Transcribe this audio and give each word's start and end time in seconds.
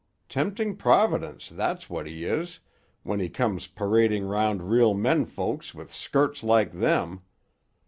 Tempting 0.29 0.77
providence, 0.77 1.47
that's 1.47 1.87
what 1.87 2.07
he 2.07 2.25
is, 2.25 2.59
when 3.03 3.19
he 3.19 3.29
comes 3.29 3.67
parading 3.67 4.25
'round 4.25 4.67
real 4.71 4.95
men 4.95 5.25
folks 5.25 5.75
with 5.75 5.93
skirts 5.93 6.41
like 6.41 6.71
them. 6.73 7.21